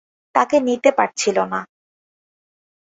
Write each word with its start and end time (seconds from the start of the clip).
তাকে 0.35 0.57
নিতে 0.59 0.89
পারছিল 0.97 1.37
না। 1.43 1.59